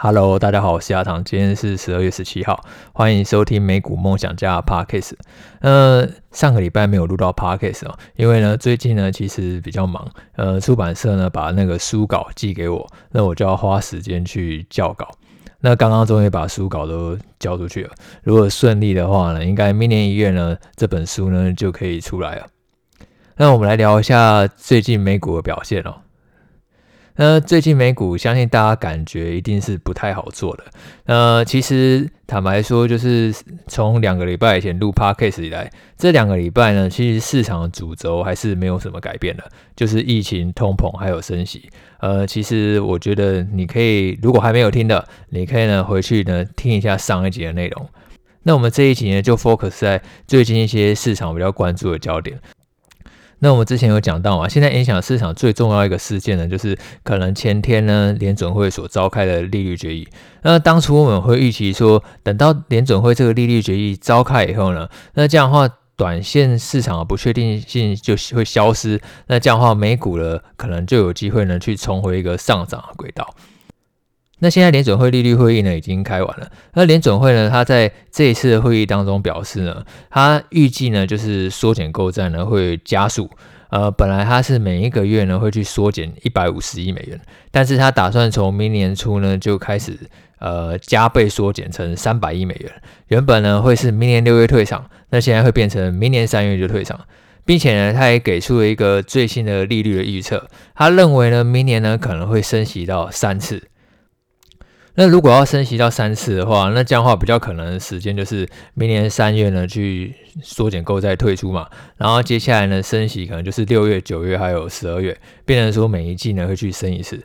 [0.00, 5.14] Hello，大家好，我是阿唐，今天是十二月十七号，欢迎收听美股梦想家的 Podcast。
[5.58, 15.08] 呃，上个礼拜没有录到 Podcast 哦，因为呢，最近呢其实比较忙，呃，出版社呢把那个书稿寄给我，那我就要花时间去校稿。
[15.58, 17.90] 那刚刚终于把书稿都交出去了，
[18.22, 22.46] 如果顺利的话呢，应该明年一月呢这本书呢就可以出来了。
[23.36, 25.96] 那我们来聊一下最近美股的表现哦。
[27.20, 30.64] 那最近美股，相信大家感觉一定是不太好做的。
[31.06, 33.34] 呃，其实坦白说，就是
[33.66, 39.42] 从两个礼拜以前录 Podcast 以来，这两个礼拜呢，其实市场的主轴还是没有什么改变的，
[39.74, 41.68] 就是疫情、通膨还有升息。
[41.98, 47.88] 呃，其实我觉得你可以，如果还没有听的，你可以呢回去呢听一下上一集的内容。
[48.44, 52.38] 那我们这一集呢，就 focus 在最近一些市场比较关注的焦点。
[53.40, 60.08] 那我们之前有讲到啊，现在影响市场最重要一个事件呢，就是可能前天呢联准会所召开的利率决议。
[60.42, 73.34] 那当初我们会预期说，等到联准会这个利率决议召开以后呢，那这样的话，短线市场的不确定性就会消失，那这样的话，美股呢可能就有机会呢去重回一个上涨的轨道。
[74.40, 76.48] 那现在联准会利率会议呢已经开完了。
[76.74, 83.28] 那联准会呢，他在这一次的会议当中表示呢，他预计呢就是缩减购债呢会加速。
[83.70, 89.98] 呃，本来他是每一个月呢会去缩减一百五十亿美元，但是他打算从明年初呢就开始
[90.38, 92.72] 呃加倍缩减成三百亿美元。
[93.08, 96.98] 原本呢会是明年六月退场，那现在会变成明年三月就退场，
[97.44, 103.64] 并且呢他也给出了一个最新的利率的预测，他认为呢明年呢可能会升息到三次。
[105.00, 117.22] 那如果要升息到三次的话，那这样的话比较可能的时间就是明年三月呢去缩减购债退出嘛，然后接下来呢升息可能就是六月、九月还有十二月，变成说每一季呢会去升一次。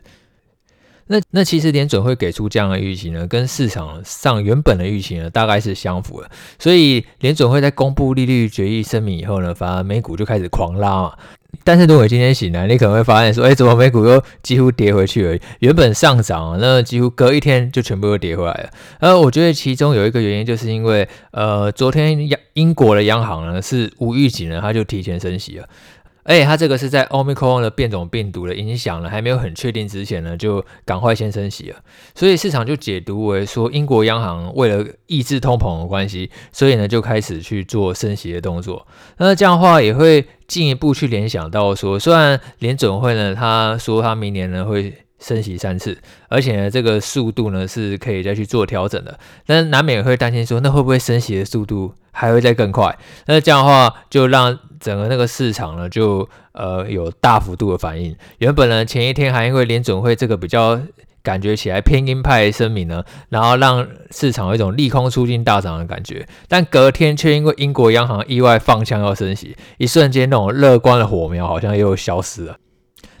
[1.08, 11.14] 那那其实联准会给出这样的预期呢，跟市场上原本的预期呢大概是相符的，所以联准会在公布利率决议声明以后呢，反而美股就开始狂拉嘛。
[11.62, 15.40] 但是如果今天醒来，你可能会发现说，哎，怎么美股又几乎跌回去而已？
[15.60, 18.70] 原本上涨，那几乎隔一天就全部又跌回来了。
[19.00, 25.68] 呃我觉得其中有一个原因，就是因为，呃，昨天央英国的央行呢是无预警的，它就提前升息了。
[26.24, 31.76] 而且它这个是在 Omicron 的变种病毒的影响呢还没有很确定之前呢，就赶快先升息了。
[32.14, 38.86] 所以市场就解读为说，英国央行为了抑制通膨的关系，所以呢就开始去做升息的动作。
[39.18, 44.92] 那这样的话也会进一步去联想到说，虽然联准会呢他说他明年呢会
[45.24, 45.96] 升息三次，
[46.28, 52.94] 而且呢这个速度呢是可以再去做调整的，但是难免会担心说，那会不会升息的速度还会再更快？
[53.26, 58.14] 那这样的话就让整个那个市场呢，就呃有大幅度的反应。
[58.38, 60.78] 原本呢，前一天还因为联准会这个比较
[61.22, 66.28] 感觉起来偏鹰派声明呢，然后让市场有一种利空出尽大涨的感觉。
[66.48, 72.58] 但隔天却因为英国央行意外放枪要升息，一瞬间那种乐观的火苗好像又消失了。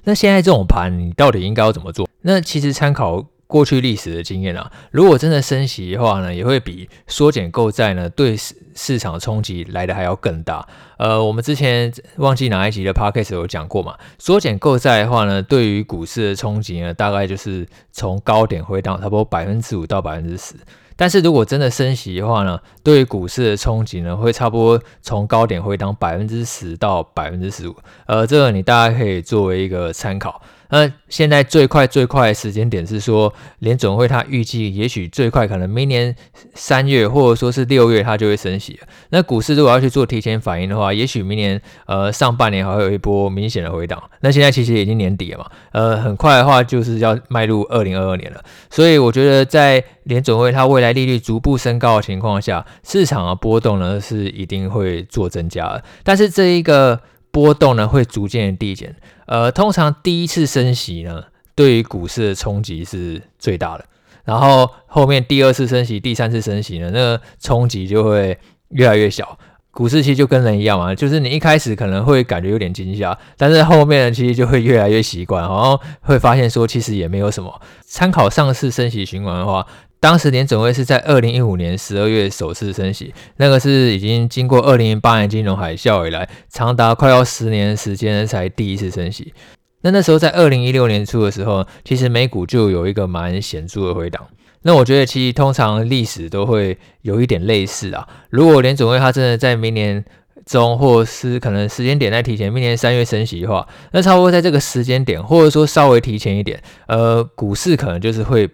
[0.04, 2.08] 那现在这种盘，你到底应该要怎么做？
[2.22, 3.26] 那其实参考。
[3.46, 10.66] 过去历史的经验啊，如果真的升息的话呢，也会比缩减购债呢对市市场冲击来的还要更大。
[10.96, 20.54] 呃，我们之前忘记哪一集的 podcast 有讲过嘛，缩减购债的话呢，对于股市的冲击呢，大概就是从高点回档差不多百分之五到百分之十。
[20.96, 27.76] 但是如果真的升息的话呢，对于股市的冲击呢，会差不多从高点回档百分之十到百分之十五。
[28.06, 30.40] 呃，这个你大概可以作为一个参考。
[30.70, 36.14] 那现在最快最快的时间点是说，联准会它预计也许最快可能明年
[36.54, 38.88] 三月或者说是六月，它就会升息了。
[39.10, 44.02] 那股市如果要去做提前反应的话，也许明年呃上半年还会有一波明显的回档。
[44.20, 48.42] 那现在其实已经年底了嘛，呃，很快的话就是要迈入二零二二年了。
[48.70, 55.84] 所以我觉得在联准会它未来利率逐步升高的情况下，市场的波动呢是一定会做增加的。
[56.02, 57.00] 但是这一个。
[57.34, 58.94] 波动呢会逐渐递减，
[59.26, 61.24] 呃，通常第一次升息呢，
[61.56, 63.84] 对于股市的冲击是最大的，
[64.24, 68.38] 然后后面第二次升息、第三次升息呢，那冲击就会
[68.68, 69.36] 越来越小。
[69.72, 77.60] 股市其实就跟人一样嘛，就是你一开始可能会感觉有点惊吓，但是后面，其实就会越来越习惯，然后会发现说其实也没有什么。
[77.82, 79.66] 参考上次升息循环的话。
[80.04, 89.32] 当时联准会是在二零一五年十二月首次升息，那个是已经经过二零零八年金融海啸以来，长达快要十年时间才第一次升息。
[89.80, 94.26] 那那时候在二零一六年初的时候，其实美股就有一个蛮显著的回档。
[94.60, 98.06] 那我觉得其实通常历史都会有一点类似啊。
[98.28, 100.04] 如果联准会它真的在明年
[100.44, 108.50] 中，或是可能时间点在提前，明年三月升息的话，那差不多在这个时间点，或者说稍微提前一点，呃，股市可能就是会。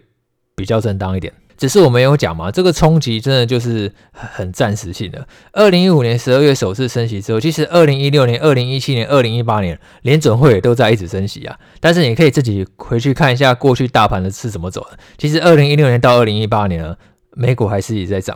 [0.53, 1.33] 比较正当一点。
[1.61, 5.27] 只是我没有讲嘛，这个冲击真的就是很暂时性的。
[5.51, 11.55] 二零一五年十二月首次升息之后，其实二零一六年、二零一七年、二零一八年联准会也都在一直升息啊。
[11.79, 14.97] 但是你可以自己回去看一下过去大盘的是怎么走的。
[15.19, 16.97] 其实二零一六年到二零一八年呢，
[17.35, 18.35] 美股还是一直在涨，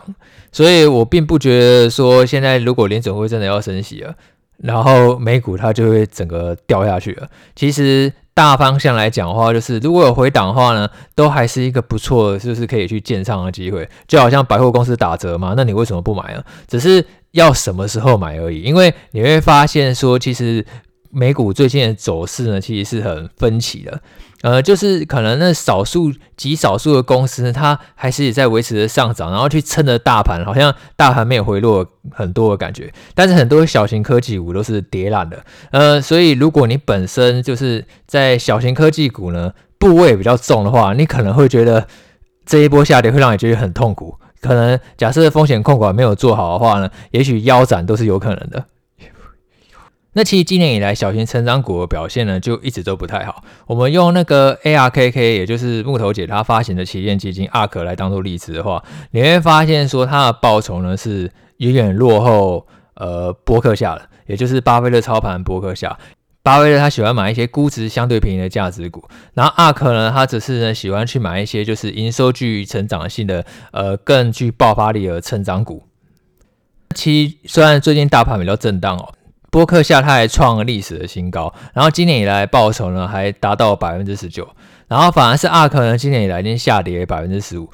[0.52, 4.14] 所以我并不觉得说现在如果联准会真的要升息了，
[4.58, 7.28] 然后美股它就会整个掉下去了。
[7.56, 8.12] 其实。
[8.36, 13.88] 大方向来讲的话，就是如果有回档的话呢，都还是一个不错，就是可以去建仓的机会。
[14.06, 16.44] 就好像百货公司打折嘛，那你为什么不买呢？
[16.68, 18.60] 只是要什么时候买而已。
[18.60, 20.62] 因为你会发现说，其实
[21.10, 24.02] 美股最近的走势呢，其实是很分歧的。
[24.46, 32.92] 呃，就是可能那少数极少数的公司，它还是也在维持着上涨，然后去撑着大盘，好像大盘没有回落很多的感觉。
[33.12, 35.44] 但是很多小型科技股都是跌烂的。
[35.72, 41.84] 呃，所以如果你本身就是在小型科技股呢，部位比较重的话，你可能会觉得
[42.44, 44.14] 这一波下跌会让你觉得很痛苦。
[44.40, 48.64] 可能假设风险控管没有做好的话呢，也许腰斩都是有可能的。
[50.16, 53.44] 那其实今年以来，小型成长股的表现呢，就一直都不太好。
[53.66, 65.98] 我们用那个 ARKK，也就是木头姐她发行的旗舰基金 ARK 来当做例子的话，你会发现说它的报酬呢是远远落后呃波克夏的，也就是巴菲特操盘波克夏。
[66.42, 75.82] 巴菲特他喜欢买一些估值相对便宜的价值股，然后 ARK 呢，他只是呢喜欢去买一些就是营收具成长性的呃更具爆发力的成长股。
[76.94, 79.12] 其实虽然最近大盘比较震荡哦。
[79.56, 84.46] 播客下他还创了历史的新高，然后今年以来报酬呢还达到百分之十九，
[84.86, 87.66] 然后反而是 ARK 呢今年以来已经下跌百分之十五，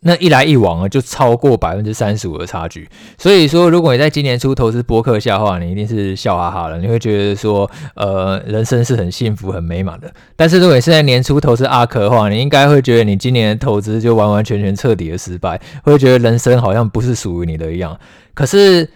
[0.00, 2.88] 那一来一往呢就超过百分之三十五的差距。
[3.16, 10.12] 所以说，如果你在今年初投资播客下的话，你一定是笑哈哈的，你会觉得说，呃，人生是很幸福很美满的。
[10.34, 17.96] 但是如果你是在年初投资阿克的话，你应该会觉得你今年的投资就完完全全彻底的失败，会觉得人生好像不是属于你的一样。
[18.34, 18.90] 可是。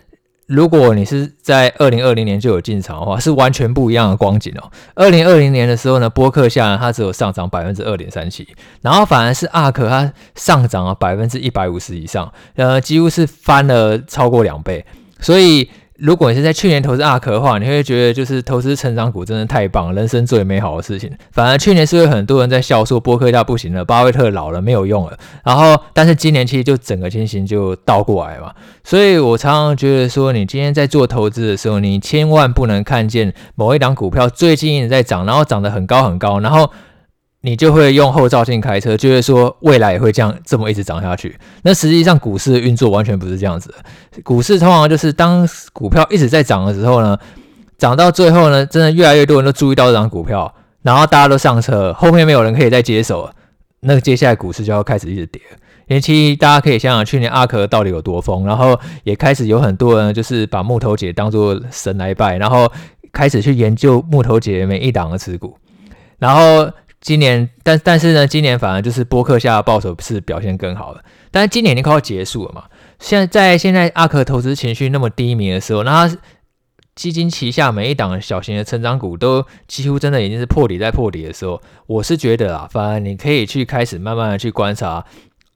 [0.53, 4.71] 如果你是在二零二零年就有进场的话，是完全不一样的光景哦。
[4.95, 8.47] 二零二零年的时候呢，波克夏它只有上涨百分之二点三七，
[8.83, 14.85] 然后反而是阿克它上涨了百分之一百五十以上，呃，几乎是翻了超过两倍，
[15.21, 15.71] 所以。
[16.03, 21.09] 如果你是在去年投资 ARK 的话，你会觉得就是投资成长股真的太棒，人生最美好的事情。
[21.31, 25.17] 反而去年是有很多人在笑说波克夏不行了，巴菲特老了没有用了。
[25.45, 28.53] 然后，但是今年其实就整个情形就倒过来嘛。
[28.83, 36.69] 所以我常常觉得说，你今天在做投资的时候，你千万不能看见某一档股票最近一直在涨，然后涨得很高很高，然后。
[37.45, 41.37] 你就会用后照镜开车，就会说未来也会这样这么一直涨下去。
[41.63, 44.23] 那实际上股市的运作完全不是这样子的。
[44.23, 47.19] 股市通常就是当股票一直在涨的时候呢，
[47.77, 53.29] 涨到最后呢，真的越来越多人都注意到这档股票，然后大家都上车，后面没有人可以再接手，
[53.81, 55.43] 那接下来股市就要开始一直跌。
[55.89, 62.71] 因为其大家可以想想去年阿克到底有多疯，然后也开始有很多人就是把木头姐当做神来拜，然后
[63.13, 65.59] 开始去研究木头姐每一档的持股，
[66.21, 66.71] 然后。
[67.03, 71.05] 今年，但但是呢，今年反而就是波克下的报酬是表现更好了。
[71.33, 72.65] 但是今年已经快要结束了嘛，
[73.01, 76.09] 现在在现在阿克投资情绪那么低迷的时候，那
[76.95, 85.05] 基金旗下每一档小型的成长股都几乎真的已经是破底在破底的时候，我是觉得啊，反而你可以去开始慢慢的去观察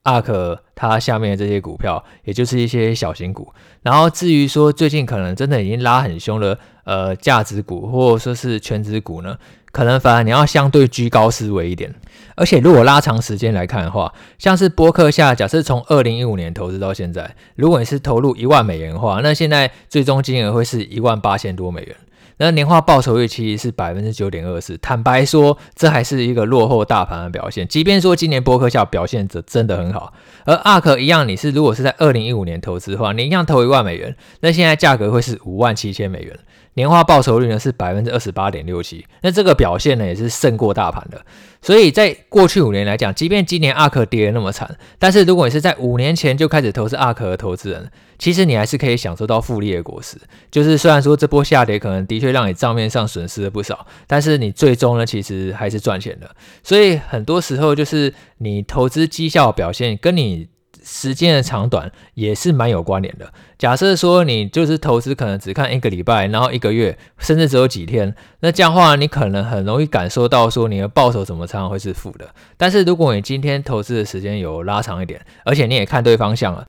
[0.03, 3.53] 阿克它下面的这些股票，也就是一些小型股。
[3.83, 9.37] 然后至于说最近可能真的已经拉很凶了呃价值股或者说是全值股呢？
[9.73, 11.93] 可能反而你要相对居高思维一点，
[12.35, 21.95] 而且如果拉长时间来看的话，像是波克夏，假设从二零一五年投资到现在，如果你是投入一万美元的话，那现在最终金额会是一万八千多美元，
[22.37, 24.75] 那年化报酬率其实是百分之九点二四。
[24.77, 27.67] 坦白说，这还是一个落后大盘的表现。
[27.67, 30.13] 即便说今年波克夏表现的真的很好，
[30.45, 36.39] 而 ARK 一样，你是如果是在二零一五年投资的话，你一样投一万美元，那现在价格会是五万七千美元。
[36.77, 41.19] 年化报酬率呢是百分之二十八点六七，那这个表现呢也是胜过大盘的。
[41.59, 50.17] 所以在过去五年来讲，即便今年阿克跌得那么惨，但是如果你是在五年前就开始投资阿克的投资人，其实你还是可以享受到复利的果实。
[50.51, 56.29] 就是虽然说这波下跌可能的确让你账面上损失了不少，但是你最终呢其实还是赚钱的。
[56.61, 60.47] 所以很多时候就是你投资绩效表现跟你。
[60.89, 63.33] 时间的长短也是蛮有关联的。
[63.57, 72.29] 假设说你就是投资，可能只看一个礼拜，然后一个月，甚至只有几天，那这样的话，你可能很容易感受到说你的报酬怎么常常会是负的。
[72.55, 76.65] 但是如果你今天投资的时间有拉长一点，而且你也看对方向了，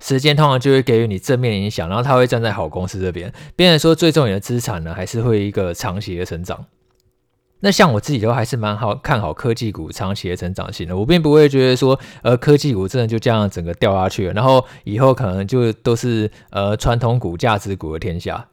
[0.00, 6.64] 时间通常就会给予你正面影响，然后他会站在好公司这边，变成说最终你的资产呢还是会一个长期的成长。
[7.60, 18.46] 那像我自己都还是蛮好看好科技股长期的成长性的，我并不会觉得说，呃，科技股真的就这样整个掉下去了，然后以后可能就都是呃传统股、价值股的天下。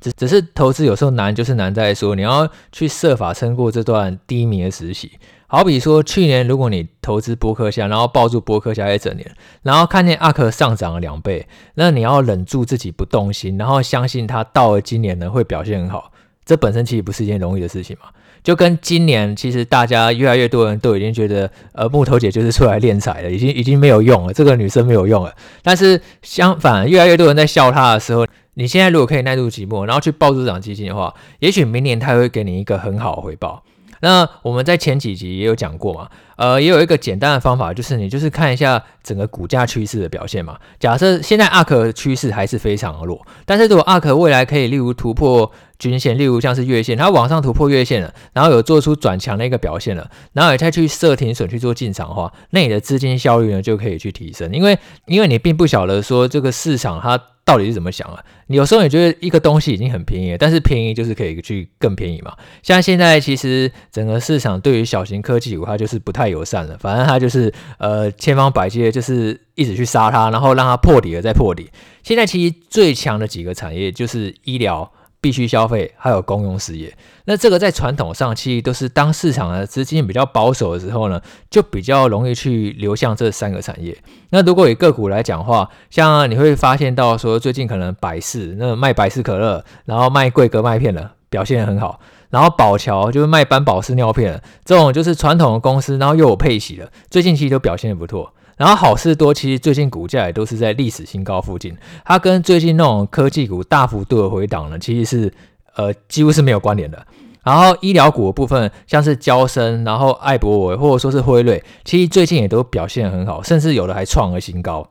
[0.00, 5.12] 只只是投资有时候难，就是难在说你要去设法撑过这段低迷的时期。
[5.46, 9.30] 好比说去年，如果你投资波克夏，然后抱住波克夏一整年，
[9.62, 16.10] 然后看见阿克上涨了两倍，那你要忍住自己不动心，然后相信它到了今年呢会表现很好。
[16.44, 18.08] 这本身其实不是一件容易的事情嘛，
[18.42, 25.32] 就跟今年其实大家越来越多人都已经觉得，呃，木头姐就是出来敛财了，已经已经没有用了，这个女生没有用了。
[25.62, 33.62] 但是相反，越来越多人在笑她的时候，你现在如果可以耐住寂寞，然后去抱住这档基金的话，也许明年她会给你一个很好的回报。
[34.02, 36.08] 那我们在前几集也有讲过嘛，
[36.40, 40.58] 呃，也有一个简单的方法，就是你就是看一下整个股价趋势的表现嘛。
[40.78, 57.20] 假设现在 ARK 趋势还是非常的弱，但是如果 ARK 未来可以例如突破均线，例如像是月线，它往上突破月线了，然后有做出转强的一个表现了，然后你再去设停损去做进场的话，那你的资金效率呢就可以去提升，因为因为你并不晓得说这个市场它。
[57.50, 58.24] 到底是怎么想啊？
[58.46, 62.32] 你有时候你觉得一个东西已经很便宜了，但是便宜就是可以去更便宜嘛。
[62.62, 71.68] 像现在其实整个市场对于小型科技股它就是不太友善了，反正它就是呃千方百计的就是一直去杀它，然后让它破底了再破底。
[72.04, 74.92] 现在其实最强的几个产业就是医疗。
[75.20, 76.96] 必须消费，还有公用事业，
[77.26, 83.96] 那这个在传统上其实都是当市场的资金比较保守的时候呢，就比较容易去流向这三个产业。
[84.30, 92.00] 那如果以个股来讲的话，像你会发现到说，最近可能百事那卖百事可乐，然后卖桂格麦片的表现很好，
[92.30, 98.32] 然后宝侨就是卖班宝适尿片，这种就是传统的公司，然后又有配息的，最近其实都表现的不错。
[98.60, 101.74] 然后好事多其实最近股价也都是在历史新高附近，
[102.04, 105.32] 它跟最近那种科技股大幅度的回档呢，其实是
[105.76, 107.06] 呃几乎是没有关联的。
[107.42, 114.86] 然后医疗股的部分，像是娇生，然后艾伯维或者说是辉瑞，其实最近也都表现很好，甚至有的还创了新高。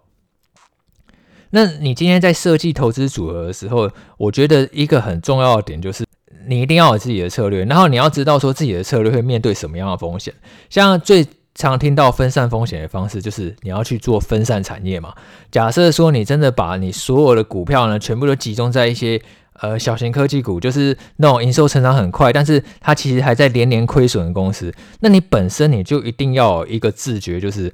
[1.51, 6.03] 那你今天在设计投资组合的时候，我觉得一个很重要的点就是，
[6.47, 10.33] 你一定要有自己的策略，然后你要知道说自己的策略会面对什么样的风险，
[10.71, 11.27] 像最。
[11.67, 15.13] 常听到分散风险的方式，就是你要去做分散产业嘛。
[15.51, 19.21] 假设说你真的把你所有的股票呢，全部都集中在一些
[19.59, 27.73] 呃小型科技股，就是那种营收成长很快，但是它其实还在连年亏损的公司，那你本身你就一定要有一个自觉，就是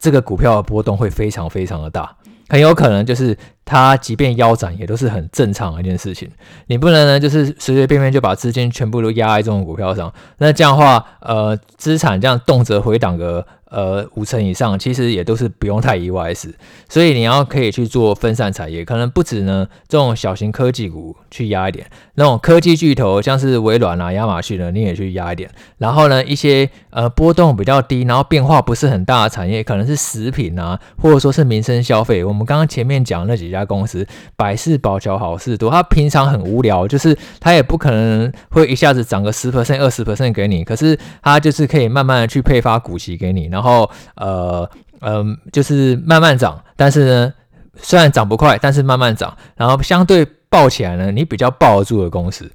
[0.00, 2.16] 这个股票的波动会非常非常的大。
[2.52, 6.30] 很有可能就是他，即便腰斩，也都是很正常的一件事情。
[6.66, 10.12] 你不能呢，就是随随便便就把资金全部都压在这种股票上。
[10.36, 13.46] 那这样的话，呃，资产这样动辄回档个。
[13.72, 16.54] 呃，五成以上其实也都是不用太意外的事，
[16.90, 21.86] 所以你要可以去做分散产业，可能不止呢这种小型科技股去压一点，
[22.16, 25.50] 那种科技巨头像是微软啊、亚马逊呢，你也去压一点。
[25.78, 32.22] 然后呢，一些呃波动比较低，然后变化不是很大的产业，可能是食品啊，或者说是民生消费。
[32.22, 43.61] 我们刚刚前面讲那几家公司，百事、宝桥、好事多，它平常很无聊，就是它也不可能会一下子涨个十 percent、二十 percent 给你，可是它就是可以慢慢的去配发股息给你，然后。
[43.62, 44.68] 然后呃
[45.00, 47.32] 嗯、呃，就是慢慢涨，但是呢，
[47.76, 52.50] 虽然涨不快，但是慢慢涨，然后相对抱起来呢，你比较抱得住的公司。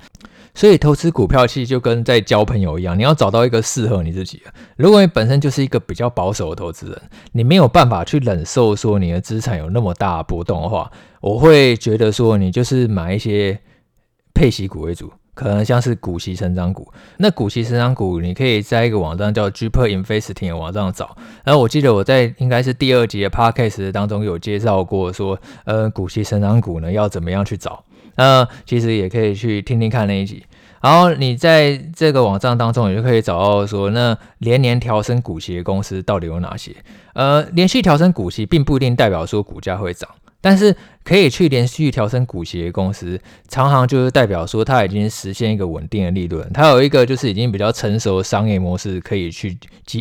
[0.54, 4.52] 所以投资股票其实就跟在交朋友一样，你要找到一个适合你自己的。
[4.76, 13.58] 如果你本身就是一个比较保守的投资人，你没有办法去忍受说你的资产有那么大波动的话，我会觉得说你就是买一些
[14.34, 15.14] 配息股为主。
[15.38, 21.16] 可能像是股息成长股，那股息成长股，你可以在一个网站叫 Jeeper Investing 的网站找。
[21.44, 27.84] 然后我记得我在应该是第二集的 Podcast 当中有介绍过，说呃股息成长股呢要怎么样去找。
[28.16, 30.44] 那其实也可以去听听看那一集。
[30.82, 36.76] 然后你在这个网站当中，也就可以找到说，那连年调升股息的公司到底有哪些？
[37.14, 40.10] 呃，连续调升股息并不一定代表说股价会涨。
[40.40, 49.58] 但是可以去连续调升股息的公司，常常就是代表说它已经实现一个稳定的利润，它有一个就是已经比较成熟的商业模式可以去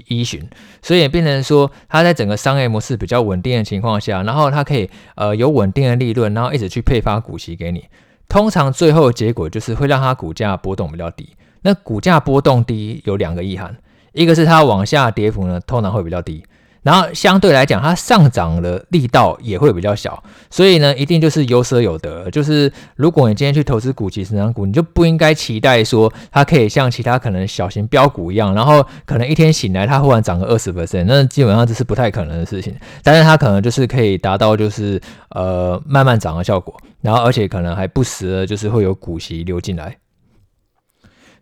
[0.08, 0.46] 依循，
[0.82, 7.84] 所以也变成说它在整个商业模式比较稳定的情况下，然后它可以呃有稳定的利润，然后一直去配发股息给你。
[8.28, 11.28] 通常最后的结果就是会让它股价波动比较低。
[11.62, 13.76] 那股价波动低有两个意涵，
[14.12, 16.42] 一个是它往下跌幅呢通常会比较低。
[16.86, 22.30] 然后相对来讲，它上涨的力道也会比较小，所以呢，一定就是有舍有得。
[22.30, 32.72] 就是如果你今天去投资股息成长股，你就不应该期待说它可以像其他可能小型标股一样，然后可能一天醒来它忽然涨个二十 percent，那基本上这是不太可能的事情。
[33.02, 35.00] 但是它可能就是可以达到就是
[35.30, 39.96] 呃慢慢涨的效果，然后而且可能还不时的就是会有股息流进来。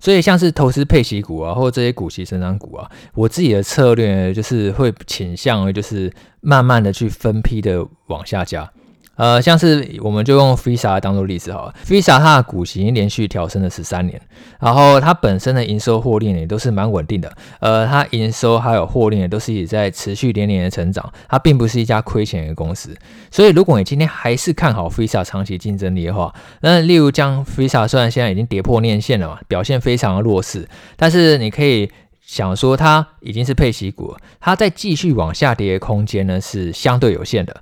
[0.05, 8.71] 所以像是投资配息股啊，或者这些股息成长股啊，我自己的策略就是会倾向于就是慢慢的去分批的往下加。
[9.17, 14.21] 呃，像是我们就用 Visa 当做例子好了，Visa 它的股息已经连续调升了十三年，
[14.59, 22.97] 然后它本身的营收获利也都是蛮稳定的，呃，它营收还有获利也都是一直在持续连年的成长，它并不是一家亏钱的公司。
[23.31, 31.89] 所以，如果你今天还是看好 Visa 长期竞争力的话，那例如将 Visa 虽然现在已经跌破年线了嘛，表现非常的弱势，但是你可以
[32.21, 37.55] 想说它已经是配息股，它在继续往下跌的空间呢是相对有限的。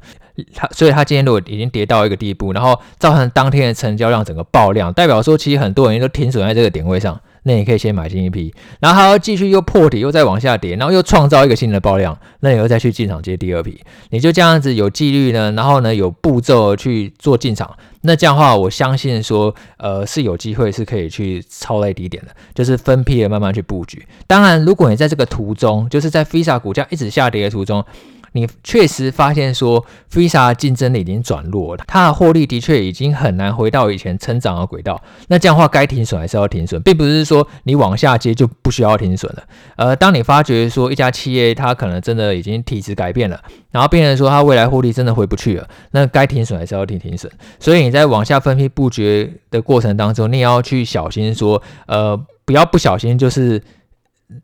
[0.54, 24.06] 它，所以它今天如果已经跌到一个地步，然后造成当天的成交量整个爆量，代表说其实很多人都停损在这个点位上，那你可以先买进一批，然后还要继续又破底又再往下跌，然后又创造一个新的爆量，那你又再去进场接第二批，你就这样子有纪律呢，然后呢有步骤去做进场，那这样的话我相信说，呃是有机会是可以去抄在低点的，就是分批的慢慢去布局。
[24.26, 27.84] 当然，如果你在这个途中，就是在 Visa 股价一直下跌的途中。
[28.32, 35.00] 你确实发现说，Visa 竞争力已经转弱了，它的获利的确已经很难回到以前成长的轨道。
[35.28, 39.42] 那这样的话，该停损还是要停损，并不是说你往下接就不需要停损了。
[39.76, 47.30] 呃，当你发觉说一家企业它可能真的已经体质改变了，然后变成说它未来获利真的回不去了，那该停损还是要停停损。
[47.60, 53.62] 所以你在往下分批布局的过程当中，你也要去小心说，呃，不要不小心就是。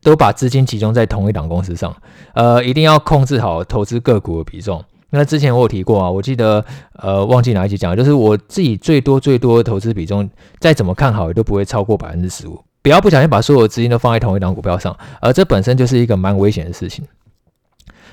[0.02, 1.95] 都把资金集中在同一档公司上，
[2.35, 4.85] 呃，一定要控制好投资个股的比重。
[5.11, 6.64] 那之前我有提过啊，我记得
[6.95, 10.28] 呃忘记哪一集讲，就是我自己最多最多的投资比重，
[10.59, 12.62] 再怎么看好也都不会超过百分之十五。
[12.83, 17.04] 不要不小心把所有资金都放在同一档股票上，而这本身就是一个蛮危险的事情。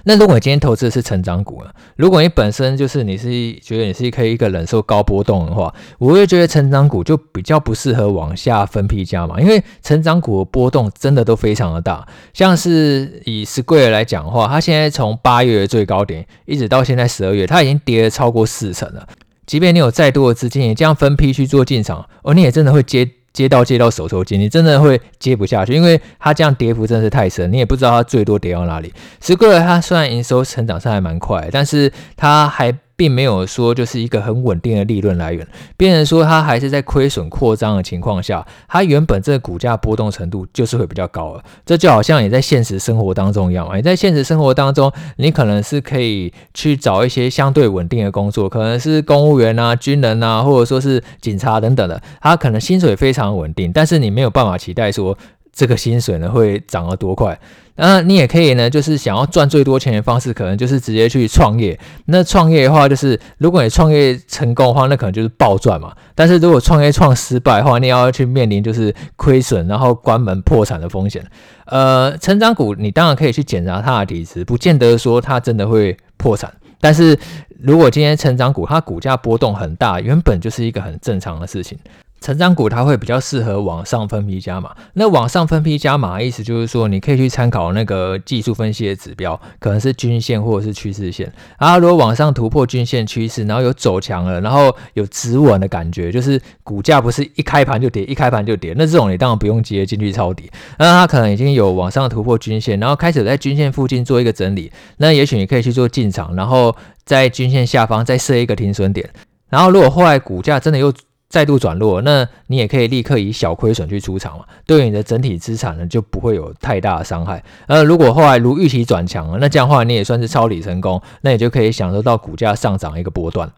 [0.07, 1.69] 那如果你今天投资的是成长股呢？
[1.95, 3.29] 如果你本身就是你是
[3.61, 12.07] 觉得你是可以一个忍受高波动的话，我会觉得成长股就比较不适合往下分批加嘛，因为成长股的波动真的都非常的大。
[12.33, 19.07] 像是以 Square 来讲的话，它现在从八月的最高点一直到现在十二月，它已经跌了超过四成了。
[19.47, 23.09] 即便你有再多的资金，你这样分批去做进场，哦，你也真的会接。
[23.35, 28.93] 接到接到手抽筋，你真的会接不下去，因为它这样跌幅真的是太深，你也不知道它最多跌到哪里。
[29.21, 32.73] Square 它虽然营收成长上还蛮快，但是它还。
[32.95, 41.43] 并没有说就是一个很稳定的利润来源，变成说它还是在亏损扩张的情况下，它原本这个股价波动程度就是会比较高了。
[41.65, 55.17] 这就好像你在现实生活当中一样，你在现实生活当中，你可能是可以去找一些相对稳定的工作，可能是公务员啊、军人啊，或者说是警察等等的，它可能薪水非常稳定，但是你没有办法期待说
[55.55, 57.39] 这个薪水呢会涨得多快。
[57.77, 61.77] 那你也可以呢，就是想要赚最多钱的方式，可能就是直接去创业。
[62.05, 65.93] 那创业的话，就是如果你创业成功的话，那可能就是暴赚嘛。
[66.13, 71.25] 但是如果创业创失败的话，你要去面临就是亏损，然后关门破产的风险。
[71.65, 76.53] 呃，成长股你当然可以去检查它的体质，不见得说它真的会破产。
[76.79, 77.17] 但是
[77.59, 81.77] 如果今天成长股它股价波动很大，原本就是一个很正常的事情。
[82.21, 91.31] 成长股它会比较适合往上分批加码，那往上分批加码的意思就是说，你可以去参考那个技术分析的指标，可能是均线或者是趋势线。
[91.59, 100.49] 然后如果往上突破均线趋势，然后有走强了，然后有止稳的感觉，就是股价不是一开盘就跌，一开盘就跌，那这种你当然不用接进去抄底。
[100.79, 109.07] 那它可能已经有往上突破均线，然后开始在均线附近做一个整理，那也许你可以去做进场，然后在均线下方再设一个停损点。
[109.47, 110.91] 然后如果后来股价真的又
[111.35, 117.43] 再度转弱，那你也可以立刻以小亏损去出场嘛，对你的整体资产呢就不会有太大的伤害。
[117.67, 123.51] 呃如果后来如预期转强了，那这样的话你也算是抄底成功，那你就可以享受到股价上涨一个波段。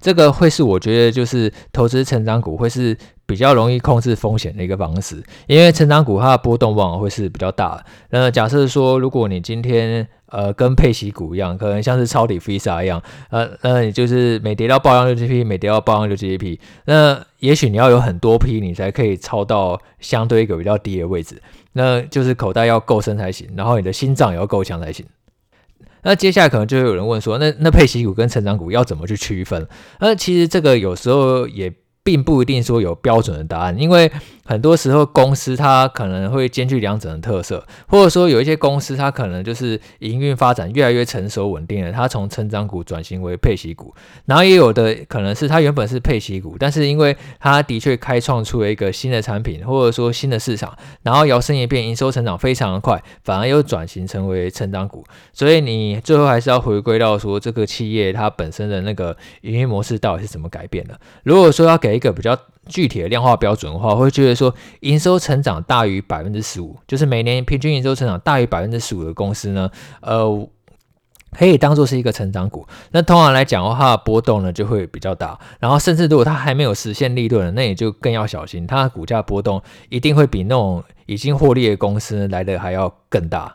[0.00, 7.84] 这个会是我觉得就是投资成长股会是比较容易控制风险的一个方式，因为成长股它的波动往往会是比较大。
[8.10, 16.60] 那假设说，如果你今天呃跟配息股一样，可能像是抄底 Visa 一样，呃，那你就是每跌到爆量就接一批，每跌到爆量就接一批。
[16.84, 21.42] 那也许你要有很多批，你才可以抄到相对一个比较低的位置。
[21.72, 25.04] 那就是口袋要够深才行，然后你的心脏也要够强才行。
[26.02, 29.66] 那接下来可能就会有人问说，那那配息股跟成长股要怎么去区分？
[29.98, 31.72] 那其实这个有时候也。
[32.06, 34.08] 并不一定说有标准的答案，因为
[34.44, 43.92] 很多时候公司它可能会兼具两者的特色，或者说有一些公司它可能就是营运发展越来越成熟稳定了，它从成长股转型为配息股，
[44.26, 60.96] 然后也有的可能是它原本是配息股，但是因为它的确开创出了一个新的产品，或者说新的市场，然后摇身一变营收成长非常的快，反而又转型成为成长股，所以你最后还是要回归到说这个企业它本身的那个营运模式到底是怎么改变的。
[61.24, 69.70] 如果说要给一个比较具体的量化标准的话，会觉得说营收成长大于百分之十五，就是每年平均营收成长大于百分之十五的公司呢，
[70.02, 70.48] 呃。
[71.32, 83.54] 可以当做是一个成长股，那通常来讲的话，波动呢就会比较大，然后甚至如果它还没有实现利润，那也就更要小心，它的股价波动一定会比那种已经获利的公司来的还要更大。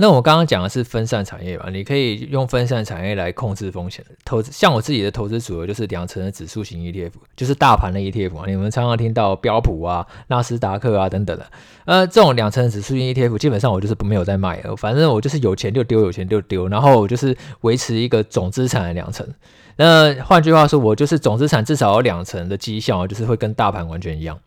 [0.00, 4.04] 那我刚刚讲的是分散产业吧，你可以用分散产业来控制风险。
[4.24, 8.44] 投资像我自己的投资组合就是两层的指数型 ETF，就是大盘的 ETF 啊。
[8.46, 11.44] 你们常常听到标普啊、纳斯达克啊等等的，
[11.84, 19.26] 呃，这种两层指数型 ETF 基本上我就是没有在卖了，反正我就是有钱就丢，有钱就丢，然后我就是维持一个总资产的两成。
[19.74, 24.38] 那换句话说，我就是总资产至少有两成的绩效，就是会跟大盘完全一样。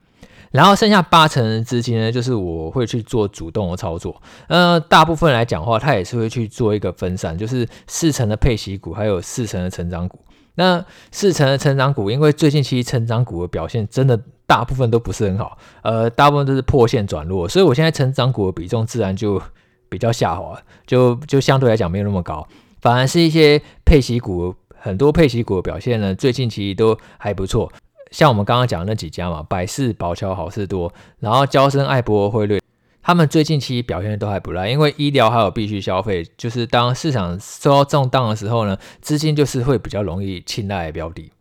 [0.51, 4.21] 然后剩下八成的资金呢，就是我会去做主动的操作。
[4.47, 10.19] 呃，大部分来讲的话，它也是会去做一个分散，就是四成的配息股，还有四成的成长股。
[10.55, 19.41] 那四成的成长股，因为最近其实成长股的表现真的大部分都不是很好，呃，大部分都是破线转弱，所以我现在成长股的比重自然就
[19.87, 22.45] 比较下滑，就就相对来讲没有那么高，
[22.81, 27.71] 反而是一些配息股，很多配息股的表现呢，最近其实都还不错。
[28.11, 32.61] 像我们刚刚讲的那几家嘛，百事、宝桥、好事多，然后娇生、艾伯、辉瑞，
[33.01, 41.31] 他们最近其实表现都还不赖，因为医疗还有必需消费，就是当市场受到重荡的时候呢，资金就是会比较容易青睐标的。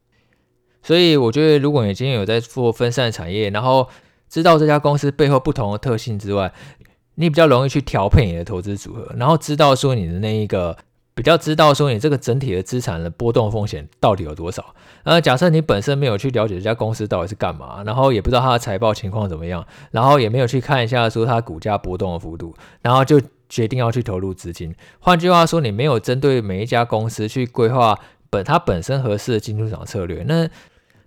[0.83, 3.89] 所以我觉得，如果你今天有在做分散产业，然后
[4.29, 6.53] 知道这家公司背后不同的特性之外，
[7.17, 10.77] 你比较容易去调配你的投资组合，然后知道说你的那一个。
[11.21, 14.75] 比较知道说你这个整体的资产的波动风险到底有多少？
[15.03, 24.75] 呃，假设你本身没有去了解这家公司到底是干嘛，然后也不知道它的财报情况怎么样，然后也没有去看一下说它股价波动的幅度，然后就决定要去投入资金。
[24.99, 27.99] 换句话说，你没有针对每一家公司去规划
[28.31, 30.49] 本它本身合适的进出场策略，那。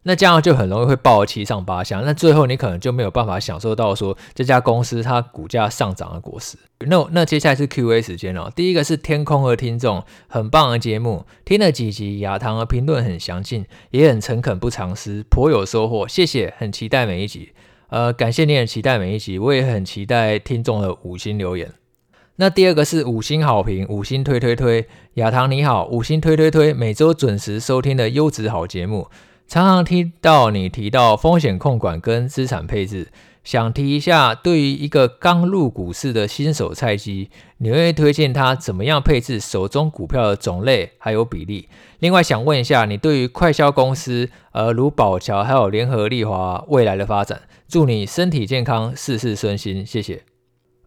[0.03, 6.57] 那这样就很容易会爆七上八下，那最后你可能就没有办法享受到说这家公司它股价上涨的果实。
[6.79, 17.53] 那那接下来是 Q&A 时间哦，第一个是天空的听众，很棒的节目，听了几集，亚堂的评论很详尽，也很诚恳不藏私，颇有收获，谢谢，很期待每一集。
[17.87, 21.71] 呃，感谢你很期待每一集，我也很期待听众的五星留言。
[22.35, 29.07] 那第二个是五星好评，五星推推推，亚堂你好，五星推推推，每周准时收听的优质好节目。
[29.47, 33.09] 常常听到你提到风险控管跟资产配置，
[33.43, 41.67] 想提一下，对于一个刚入股市的新手菜鸡，你会推荐他怎么样配置手中股票的种类还有比例？
[41.99, 50.23] 另外想问一下，你对于快销公司，呃，如宝桥还有联合利华未来的发展，祝你身体健康，事事顺心，谢谢。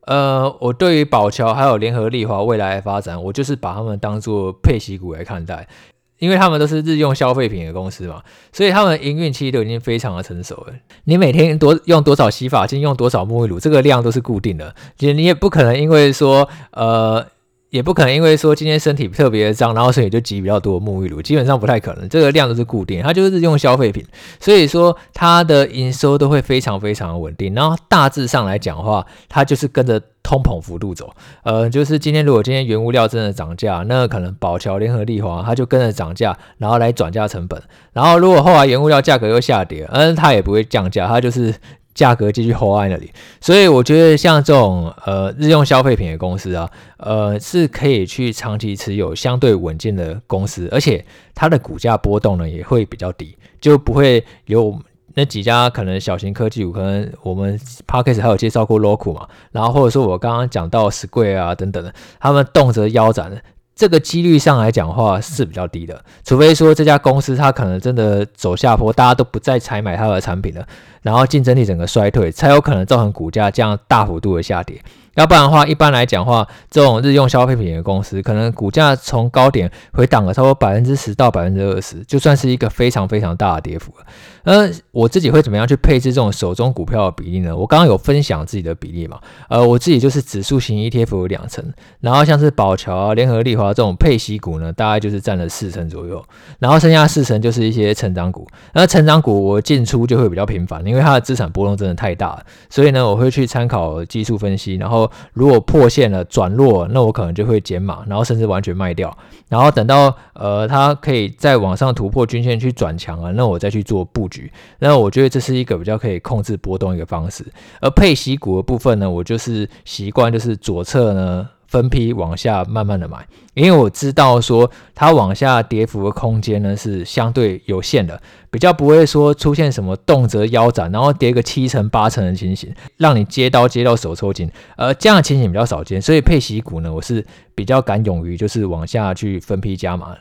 [0.07, 5.69] 呃，我对于宝桥还有联合利华未来的发展，我就是把他们当做配息股来看待。
[6.19, 10.73] 因为他们都是日用消费品的公司嘛，所以他们营运期都已经非常的成熟了。
[11.05, 14.75] 你每天多用多少洗发精，用多少沐浴乳，这个量都是固定的。
[14.99, 17.27] 你你也不可能因为说，呃。
[17.71, 22.09] 也不可能因为说今天身体特别的脏，然后所以就挤比较多沐浴露，基本上不太可能。
[22.09, 24.05] 这个量都是固定，它就是用消费品，
[24.41, 27.55] 所以说它的营收都会非常非常稳定。
[27.55, 31.13] 然后大致上来讲的话，它就是跟着通膨幅度走。
[31.43, 37.61] 呃，就是今天如果今天原物料真的涨价，那可能宝桥、联合利华它就跟着涨价，然后来转嫁成本。
[37.93, 41.55] 然后如果后来原物料价格又下跌，嗯，它也不会降价，它就是。
[41.97, 51.03] 价格继续 hold 在那里，所以我觉得像这种呃日用消费品的公司啊，呃是可以去长期持有相对稳健的公司，而且
[51.35, 54.79] 它的股价波动呢也会比较低，就不会有
[55.15, 63.41] 那几家可能小型科技股，可能我们 Podcast 还有介绍过 Roku 嘛，然后或者说我刚刚讲到 Square 啊等等的，他们动辄腰斩的。
[63.75, 70.67] 这个几率上来讲的话是比较低的，除非说这家公司它可能真的走下坡，大家都不再采买它的产品了，
[71.07, 74.83] 然后竞争力整个衰退，才有可能造成股价这样大幅度的下跌。
[75.15, 84.05] 要不然的话，一般来讲的话，这种日用消费品的公司，可能股价从高点回档了差不多百分之十到百分之二十，就算是一个非常非常大的跌幅了。
[84.43, 87.57] 呃，我自己会怎么样去配置这种手中股票的比例呢？
[87.57, 89.19] 我刚刚有分享自己的比例嘛？
[89.49, 91.65] 呃，我自己就是指数型 ETF 有两成，
[92.01, 96.23] 然后像是宝桥、联合利华这种配息股呢，大概就是占了四成左右，
[96.59, 98.47] 然后剩下四成就是一些成长股。
[98.75, 105.11] 那成长股我进出就会比较频繁，因为因为它的资产波动真的太大了，所以呢，我会去参考技术分析，然后。
[105.35, 109.15] 如果破线了转弱，那我可能就会减码，然后甚至完全卖掉，
[109.49, 114.51] 然后等到呃它可以再往上突破均线去转强了，那我再去做布局。
[114.79, 117.45] 那我觉得这是一个比较可以控制波动一个方式。
[117.83, 137.25] 而配息股的部分呢，我就是习惯就是左侧呢分批往下慢慢的买，因为我知道说它往下跌幅的空间呢是相对有限的，比较不会说出现什么动辄腰斩，然后跌个七成八成的情形，让你接刀接到手抽筋，呃，这样的情形比较少见，所以配息股呢，我是
[137.55, 140.17] 比较敢勇于就是往下去分批加码。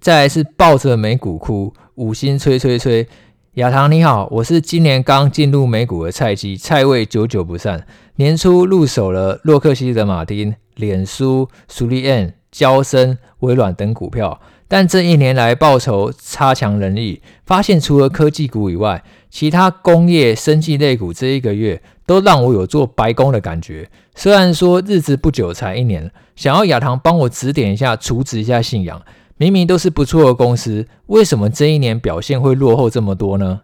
[0.00, 3.06] 再来是抱着美股哭，五星吹吹吹。
[3.54, 7.84] 亚堂你好，我是今年刚进入美股的菜鸡，菜味久久不散。
[8.14, 23.90] 年初入手了洛克希德马丁、脸书、苏利安、交生、微软等股票，但这一年来报酬差强人意，发现除了科技股以外，其他工业、生技类股这一个月都让我有做白工的感觉。
[24.14, 29.02] 虽然说日子不久才一年，想要亚堂帮我指点一下，储值一下信仰。
[29.40, 33.62] 明明都是不错的公司，为什么这一年表现会落后这么多呢？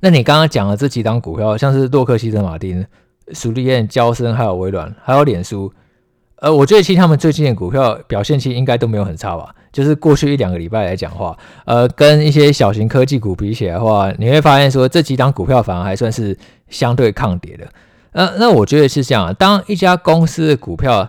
[0.00, 2.84] 那你刚刚讲的这几档股票，像是洛克希德马丁、
[3.32, 5.72] 苏利安、交生，还有微软，还有脸书，
[6.42, 9.54] 呃，我觉得其实他们最近的股票表现其实应该都没有很差吧。
[9.72, 16.36] 就是过去一两个礼拜来讲话，呃，跟一些小型科技股比起来的话，你会发现说这几档股票反而还算是
[16.68, 17.66] 相对抗跌的。
[18.12, 21.08] 呃，那我觉得是这样啊，当一家公司的股票。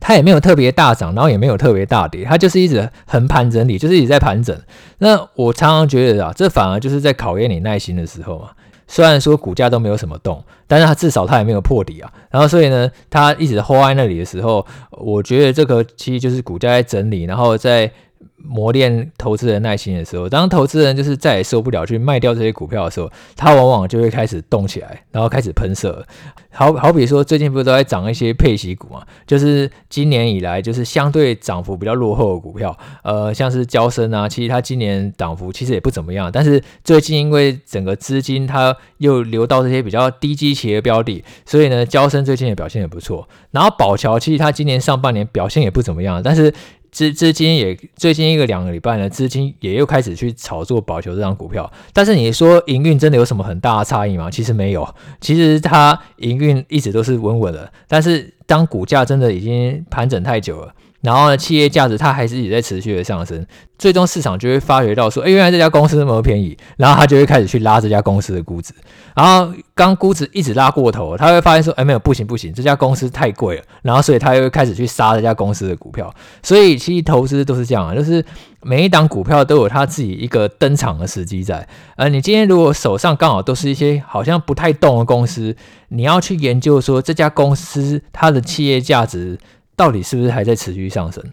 [0.00, 4.56] 它也没有特别大涨，然后也没有特别大跌，它就是一直横盘整理，就是一直在盘整。
[4.98, 8.50] 那我常常觉得啊，这反而就是在考验你耐心的时候嘛。
[8.86, 12.10] 虽然说股价都没有什么动，但是它至少它也没有破底啊。
[12.30, 17.92] 然后所以呢，它一直 hold 在那里的时候，我觉得这个其实就是股价在整理，然后在。
[18.42, 26.04] 磨练投资人耐心的时候，当投资人就是再也受不了去卖掉这些股票的时候，他往往就会开始动起来，然后开始喷射。
[26.50, 29.02] 好好比说，最近不是都在涨一些配息股嘛？
[29.26, 43.28] 就是今年以来就是相对涨幅比较落后的股票，呃，像是交生啊，其实它今年涨幅其实也不怎么样，但是最近因为整个资金它又流到这些比较低基期的标的，所以呢，交生最近的表现也不错。
[43.52, 46.52] 然后宝桥其实它今年上半年表现也不怎么样，但是。
[46.98, 51.70] 资资金也最近一个两个礼拜呢，资金也又开始去炒作保球这张股票。
[51.92, 54.28] 但是你说营运真的有什么很大的差异吗？
[54.28, 54.84] 其实没有，
[55.20, 57.72] 其实它营运一直都是稳稳的。
[57.86, 60.74] 但是当股价真的已经盘整太久了。
[61.00, 63.46] 然后呢，企业价值它还是也在持续的上升，
[63.78, 68.74] 最终市场就会发觉到说，哎，原来这家公司那么便宜，然后他就会开始去拉这家公司的估值，
[69.14, 78.24] 然后刚估值一直拉过头，他会发现说，哎，没有，不行不行，这家公司太贵了，然后所以他又会开始去杀这家公司的股票，所以其实投资都是这样啊，就是
[78.62, 85.54] 每一档股票都有他自己一个登场的时机在，呃，你今天如果手上刚好都是一些好像不太动的公司，
[85.90, 89.38] 你要去研究说这家公司它的企业价值。
[89.78, 91.24] 到底是不是还在持续上升？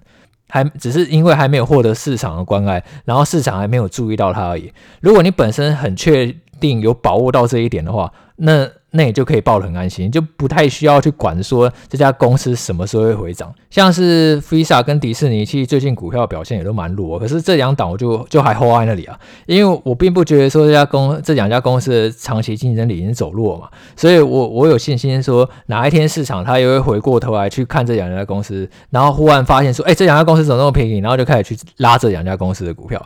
[0.48, 4.72] 还只是因为还没有获得市场的关爱，然后市场还没有注意到它而已。
[5.02, 8.70] 如果你本身很确定有把握到这一点的话，那。
[8.96, 13.54] 那你就可以抱得很安心，就不太需要去管说这家公司什么时候会回涨。
[13.70, 33.04] 像是 Visa 跟迪士尼，其实最近股票表现也都蛮弱，可是这两档我就就还 hold 在那里啊，因为我并不觉得说这家公这两家公司的长期竞争力已经走弱嘛，所以我我有信心说哪一天市场它也会回过头来去看这两家公司，然后忽然发现说，哎，这两家公司怎么那么便宜，然后就开始去拉这两家公司的股票。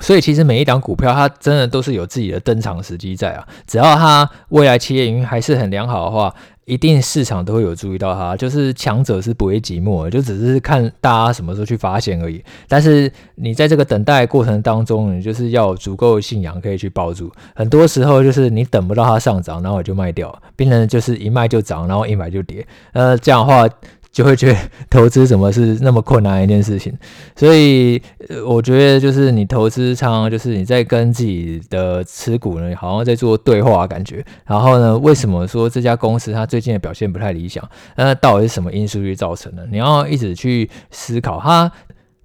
[0.00, 8.36] 所以其实每一档股票它真的都是有自己的登场时机在啊，只要它未来企业营还是很良好的话，一定市场都会有注意到它。
[8.36, 12.42] 就是强者是不会寂寞的，就只是看大家什么时候去发现而已。
[12.68, 17.30] 但是你在这个等待过程当中，你就是要有足够的信仰可以去抱住。
[17.54, 22.66] 很多时候就是你等不到它上涨，然后我就卖掉，变成就是一卖就涨，然后一买就跌。
[22.92, 23.68] 呃，这样的话。
[24.12, 24.58] 就会觉得
[24.90, 26.92] 投资怎么是那么困难一件事情，
[27.34, 28.00] 所以
[28.46, 34.22] 我觉得就是你投资常常就是你在跟自己的持股呢，好像在做对话感觉。
[34.44, 37.66] 然后呢，为什么说这家公司它最近的表现不太理想？
[37.96, 39.66] 那到底是什么因素去造成的？
[39.72, 41.72] 你要一直去思考它。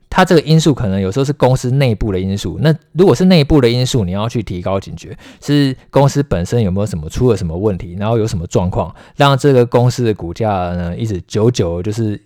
[0.09, 12.19] 它这个因素可能有时候是公司内部的因素，那如果是内部的因素，你要去提高警觉，是公司本身有没有什么出了什么问题，然后有什么状况，让这个公司的股价呢一直久久就是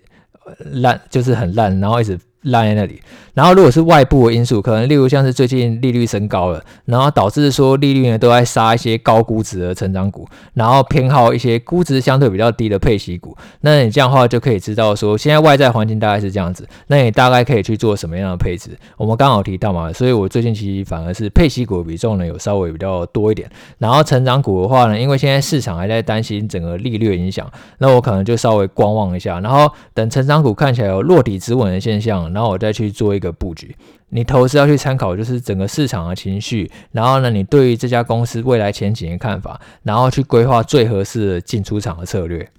[0.71, 2.19] 烂，就是很烂，然后一直。
[2.43, 2.99] 烂在那里，
[3.35, 13.37] 然后如果是外部的因素，可能例如像是最近利率升高了，然后导致说利率呢都在杀一些高估值的成长股，然后偏好一些估值相对比较低的配息股。
[13.61, 18.71] 那你这样的话就可以知道说，现在外在环境大概是这样子，那你大概可以去做什么样的配置？
[18.97, 32.30] 我们刚好提到嘛，所以我最近其实反而是配息股比重呢有稍微比较多一点，然后成长股的话呢，因为现在市场还在担心整个利率的影响，那我可能就稍微观望一下，然后等成长股看起来有落底止稳的现象。
[32.33, 33.75] 然后我再去做一个布局，
[34.09, 42.49] 你投资要去参考就是整个市场的情绪，然后呢，你对于这家公司未来前景的看法，然后去规划最合适的进出场的策略。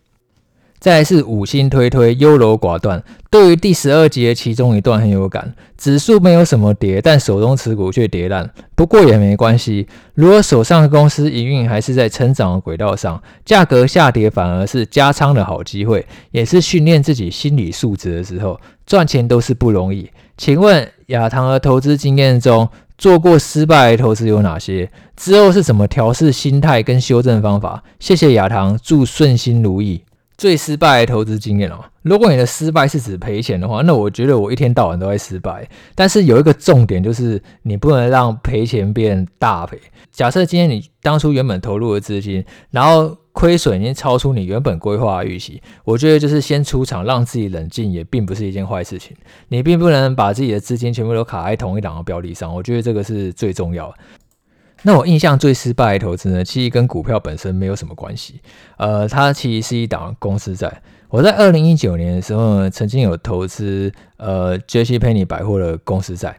[0.83, 3.01] 再来是五星推推，优柔寡断。
[3.31, 8.51] 对于第十二集的其中一段很有感，指数没有什么跌，但手中持股却跌烂。
[8.75, 18.61] 不过也没关系，如果手上的公司营运还是在成长的轨道上，价格下跌反而是加仓的好机会，也是训练自己心理素质的时候。
[18.85, 20.11] 赚钱都是不容易。
[20.37, 22.69] 请问亚堂的投资经验中，
[22.99, 24.91] 做过失败投资有哪些？
[25.17, 27.85] 之后是怎么调试心态跟修正方法？
[28.01, 30.03] 谢谢亚堂，祝顺心如意。
[30.43, 35.69] 最失败的投资经验哦，如果你的失败是指赔钱的话，那我觉得我一天到晚都在失败。
[35.95, 39.79] 但是有一个重点就是，你不能让赔钱变大赔。
[40.11, 49.17] 假设今天你当初原本投入的资金，然后亏损已经超出你原本规划的预期，我觉得就是先出场，让自己冷静，也并不是一件坏事情。
[49.47, 53.95] 你并不能把自己的资金全部都卡在同一档的标的上，我觉得这个是最重要的。
[54.85, 58.41] 那我印象最失败的投资呢，其实跟股票本身没有什么关系。
[58.77, 60.83] 呃，它其实是一档公司债。
[61.09, 66.39] 我在二零一九年的时候呢，曾经有投资呃 JCPenney 百货的公司债。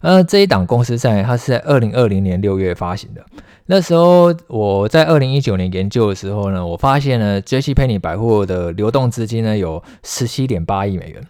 [0.00, 3.24] 呃，这一档公司债它是在二零二零年六月发行的。
[3.66, 11.22] 那时候我在二零一九年研究的时候呢，我发现呢 JCPenney 百货的流动资金呢有十七点八亿美元，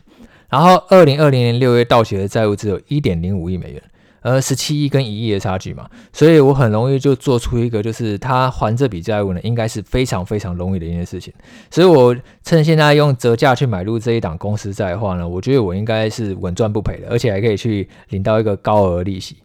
[0.49, 3.83] 然后二零二零年六月到期的债务只有一点零五亿美元。
[4.25, 11.31] 呃，十七亿跟一亿的差距嘛，所以我很容易就做出一个，就是他还这笔债务呢，应该是非常非常容易的一件事情。
[11.71, 19.37] 所以我趁现在用折价去买入这一档公司债的话呢，我觉得我应该是稳赚不赔的，而且还可以去领到一个高额利息。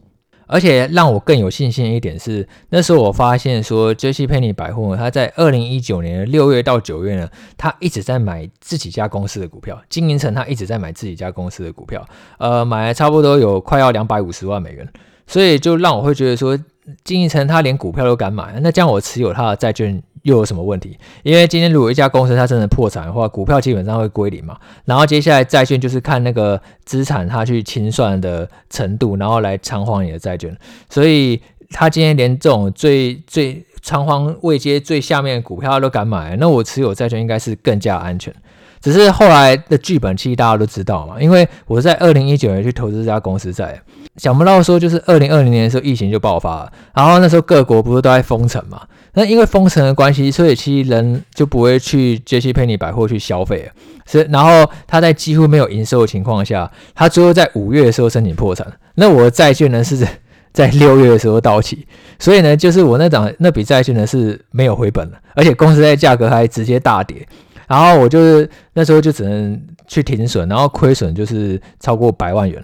[0.52, 12.04] 而且让我更有信心一点是，那时候我发现说，Jesse Penny 百货他，在二零一九年六月到九月呢，他一直在买自己家公司的股票，经营层他一直在买自己家公司的股票，
[12.40, 14.88] 呃，买了差不多有快要两百五十万美元，
[15.28, 16.58] 所以就让我会觉得说，
[17.04, 20.02] 经营层他连股票都敢买，那这样我持有他的债券。
[20.30, 20.98] 又有什么问题？
[21.24, 24.56] 因为今天如果一家公司它真的破产的话，股票基本上会归零嘛。
[24.86, 30.56] 然后接下来债券就是看那个资产它去清算的程度，然后来偿还你的债券。
[30.90, 38.34] 所以他今天连这种最最偿还未接最下面的股票他都敢买，那我持有债券应该是更加安全。
[38.82, 43.78] 只是后来的剧本其实大家都知道嘛，因为我在二零一九年去投资这家公司债，
[44.16, 48.82] 想不到说就是二零二零年的时候疫情就爆发了，然后那时候各国不是都在封城嘛？
[49.14, 53.70] 那因为封城的关系，所以其实人就不会去 j c p e n n y 百货去消费。
[54.06, 58.66] 是，然后他在几乎没有营收的情况下，他最后在五月的时候申请破产。
[58.96, 60.08] 那我的债券呢是
[60.52, 61.86] 在六月的时候到期，
[62.18, 67.28] 所以呢，就是我那档那笔债券呢是没有回本的，而且公司在价格还直接大跌。
[67.68, 72.64] 然后我就是那时候就只能去停损，然后亏损就是超过百万元。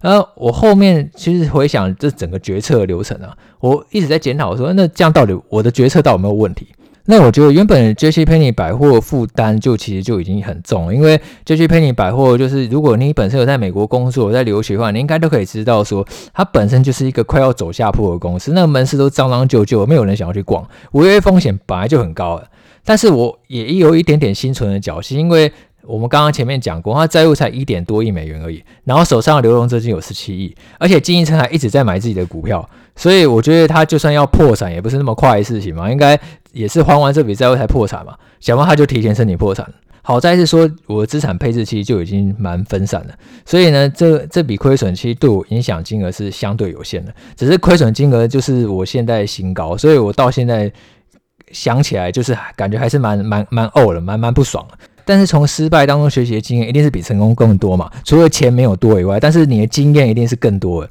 [0.00, 6.66] 然后我后面其实回想这整个决策流程啊，我一直在检讨说，那这样到底我的决策到底有没有问题？
[7.08, 16.04] 那我觉得原本 JCPenney 百货负担就其实就已经很重了，因为 JCPenney 百货就是如果你本身有在美国工作、在留学的话，你应该都可以知道说，
[16.34, 22.44] 它本身就是一个快要走下坡的公司，那个门市都脏脏旧旧，没有人想要去逛，违约风险本来就很高了。
[22.84, 25.52] 但是我也有一点点心存的侥幸，因为
[25.86, 36.18] 我们刚刚前面讲过，他债务才一点多亿美元而已，然后手上的流动资金有十七亿，而且经营层还一直在买自己的股票，所以我觉得他就算要破产，也不是那么快的事情嘛，应该
[36.52, 39.66] 也是还完这笔债务才破产嘛，想不到他就提前申请破产。
[40.02, 50.72] 好在是说我的资产配置其实就已经蛮分散了，所以呢，这这笔亏损其实对我影响金额是相对有限的，只是亏损金额就是我现在新高，所以我到现在。
[51.52, 54.76] 想起来就是感觉还是蛮蛮蛮呕的，蛮蛮不爽的。
[55.06, 57.90] 但是从失败当中学习的经验一定是比成功更多嘛。
[58.04, 60.90] 除了钱没有多以外，但是你的经验一定是更多的。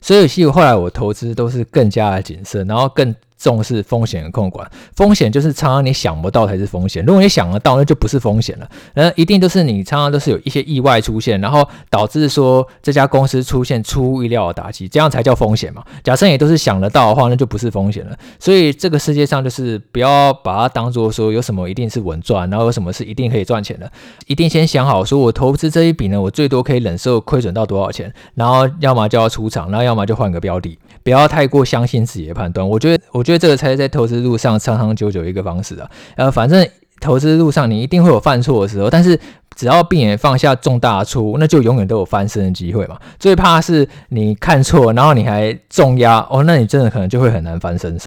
[0.00, 3.12] 所以其实后来我投资都是更加的谨慎，然后更。
[3.38, 7.04] 重视风险的控管，风险就是常常你想不到才是风险。
[7.04, 8.68] 如果你想得到，那就不是风险了。
[8.94, 15.84] 那一定都是你常常都是有一些意外出现，然后导致说这家公司出现出乎意料的打击，这样才叫风险嘛。
[16.02, 18.16] 假设你都是想得到的话，那就不是风险了。
[18.38, 23.90] 所以这个世界上就是不要把它当做说有什么一定是稳赚，然后有什么是一定可以赚钱的。
[24.26, 32.68] 一定先想好说，我投资这一笔呢，我最多可以忍受亏损到多少钱，然后要么就要出场，然后要么就换个标的，不要太过相信自己的判断。
[32.68, 33.44] 我觉得，我觉得。
[33.44, 36.66] 这个才是在投资路上长长久久一个方式啊，呃，反正
[36.98, 39.20] 投资路上你一定会有犯错的时候，但是
[39.54, 42.98] 只要避免放下重大错误，那就永远都有翻身的机会嘛。
[43.18, 47.98] 最怕是你看错，然后你还重压哦，那你真的可能就会很难翻身。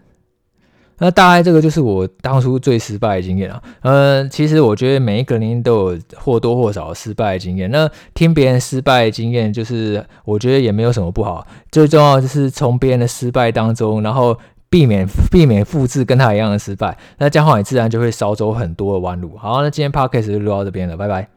[0.99, 3.61] 那大概这个就是我当初最失败的经验啊。
[3.81, 7.69] 呃，其实我觉得每一个人都有或多或少失败的经验。
[7.71, 11.45] 那听别人失败的经验，就是我觉得也没有什么不好。
[11.71, 14.37] 最重要就是从别人的失败当中，然后。
[14.69, 19.31] 避免避免复制跟他一样的失败，那这样话你自然就会少走很多的弯路。
[19.37, 21.29] 好，那今天 podcast 就录到这边了，拜拜。